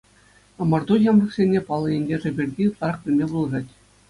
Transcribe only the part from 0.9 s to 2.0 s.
ҫамрӑксене паллӑ